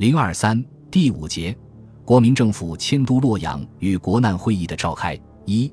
[0.00, 1.54] 零二三第五节，
[2.06, 5.14] 国民政府迁都洛阳与国难会议的召开。
[5.44, 5.70] 一、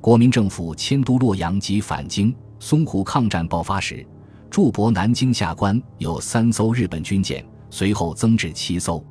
[0.00, 2.34] 国民政府迁都洛阳及返京。
[2.58, 4.02] 淞沪抗战爆发时，
[4.48, 9.04] 驻泊南京下关有三艘日本军舰，随后增至七艘。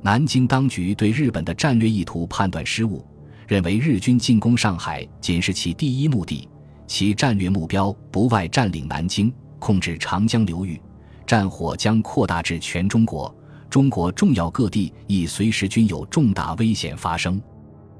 [0.00, 3.04] 南京当局对日本的战略意图判断失误，
[3.48, 6.48] 认为日军进攻上海仅是其第一目的，
[6.86, 10.80] 其战略目标不外占领南京、控制长江流域，
[11.26, 13.34] 战火将扩大至全中国。
[13.74, 17.42] 中国重要各地亦随时均有重大危险发生。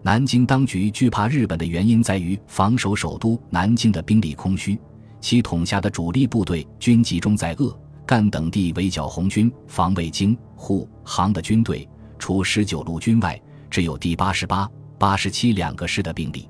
[0.04, 4.78] 南京当局惧怕日本的原因在于防守首都南京的兵力空虚，
[5.20, 11.88] 其统辖的主力部队均集中在鄂、赣等地围剿红军，防卫京、沪、杭的军队。
[12.20, 13.36] 除十九路军外，
[13.68, 16.48] 只有第八十八、八十七两个师的兵力。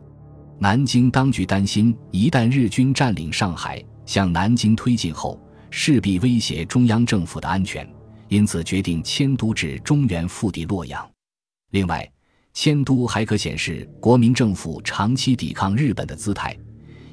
[0.58, 7.88] 南京当局担心，一旦日军占领上海，向南京推进后，势必威胁中央政府的安全。
[8.34, 11.08] 因此，决定迁都至中原腹地洛阳。
[11.70, 12.04] 另外，
[12.52, 16.58] 迁都还可显示国民政府长期抵抗日本的姿态，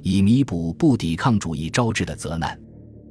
[0.02, 2.60] 以弥补不抵抗主义招致的责难。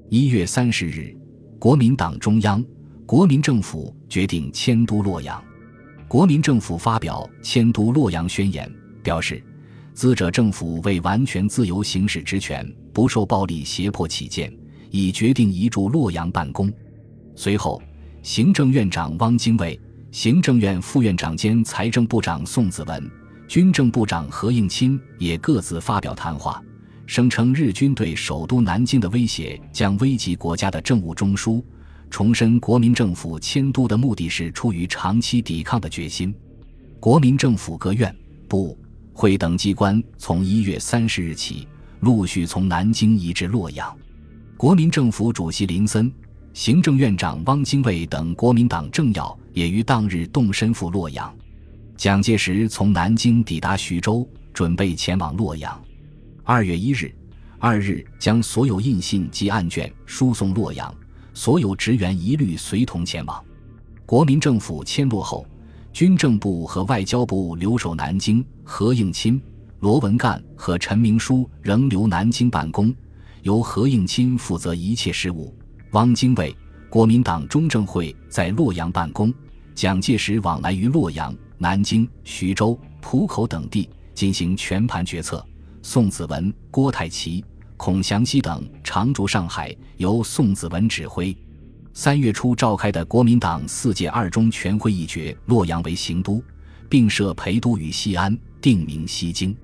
[0.09, 1.17] 一月三十日，
[1.57, 2.61] 国民党中央、
[3.07, 5.41] 国民政府决定迁都洛阳。
[6.09, 8.69] 国民政府发表迁都洛阳宣言，
[9.05, 9.41] 表示：
[9.95, 14.53] 资者政府为完全自由行使职权，不受暴力胁迫起见，
[14.91, 16.73] 已决定移驻洛阳办公。
[17.37, 17.81] 随后。
[18.23, 19.79] 行政院长汪精卫、
[20.13, 23.11] 行政院副院长兼财政部长宋子文、
[23.49, 26.63] 军政部长何应钦也各自发表谈话，
[27.07, 31.63] 声称日军对首都南京的威胁将危及国家的政务中枢，
[32.11, 36.35] 重申国民政府迁都的目的是出于长期抵抗的决心。
[37.01, 38.15] 国民政府各院、
[38.47, 38.79] 部、
[39.15, 41.67] 会等机关从一月三十日起
[42.01, 43.97] 陆续从南京移至洛阳。
[44.59, 46.13] 国民政府主席林森。
[46.53, 51.33] 行政院长汪精卫等国民党政要也于当日动身赴洛阳。
[51.97, 55.81] 蒋介石从南京抵达徐州，准备前往洛阳。
[56.43, 57.15] 二月一日、
[57.59, 60.93] 二日将所有印信及案卷输送洛阳，
[61.35, 63.43] 所有职员一律随同前往。
[64.05, 65.47] 国民政府迁落后，
[65.93, 69.41] 军政部和外交部留守南京，何应钦、
[69.79, 72.93] 罗文干和陈明书仍留南京办公，
[73.43, 75.55] 由何应钦负责一切事务。
[75.93, 76.57] 汪精卫、
[76.89, 79.35] 国民党中正会在洛阳办公，
[79.75, 85.45] 蒋介石往来于洛阳、南京、徐州、浦口等地进行全盘决策。
[85.83, 87.45] 宋子文、郭泰祺、
[87.77, 91.37] 孔祥熙等常驻上海，由宋子文指挥。
[91.93, 96.41] 三月初召开的国民党四届二中全会议决洛阳为行都，
[96.89, 99.57] 并设陪都于西安，定名西京。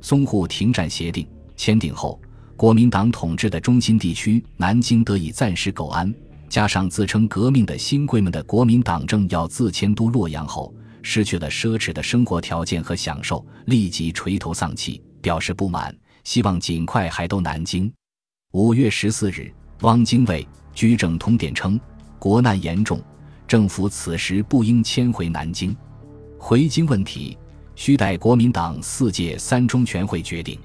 [0.00, 2.20] 淞沪停战协定签订后。
[2.56, 6.12] 国民党统治的中心地区南京得以暂时苟安，
[6.48, 10.72] 加上自称革命的新贵们的国民党政要自迁都洛阳后，
[11.02, 17.92] 失去了奢侈的生活条件和享受，立即垂头丧气，表示不满，希望尽快还都南京。
[18.52, 21.78] 五月十四日，汪精卫、居正通电称，
[22.20, 23.02] 国难严重，
[23.48, 25.76] 政府此时不应迁回南京。
[26.38, 27.36] 回京问题
[27.74, 30.56] 需待国民党四届三中全会决定。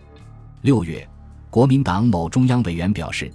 [0.62, 1.06] 六月。
[1.50, 3.32] 国民党某中央委员表示，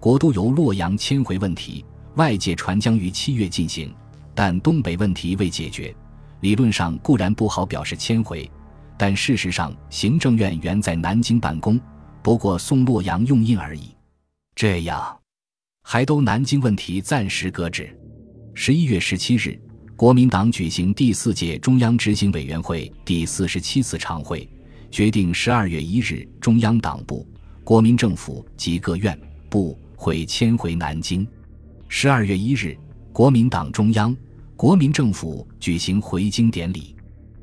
[0.00, 1.84] 国都由洛阳迁回问题，
[2.14, 3.92] 外界传将于七月进行，
[4.34, 5.94] 但东北问题未解决。
[6.40, 8.50] 理论上固然不好表示迁回，
[8.96, 11.78] 但事实上行政院原在南京办公，
[12.22, 13.94] 不过送洛阳用印而已。
[14.54, 15.18] 这样，
[15.82, 17.94] 还都南京问题暂时搁置。
[18.54, 19.60] 十一月十七日，
[19.94, 24.48] 国民党举行第四届中央执行委员会第四十七次常会，
[24.90, 27.28] 决定十二月一日中央党部。
[27.68, 29.20] 国民政府及各院
[29.50, 31.28] 部会迁回南京。
[31.86, 32.74] 十二月一日，
[33.12, 34.16] 国民党中央、
[34.56, 36.96] 国民政府举行回京典礼。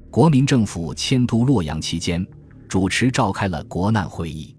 [0.09, 2.25] 国民政府迁都洛阳期间，
[2.67, 4.54] 主持召开了国难会议。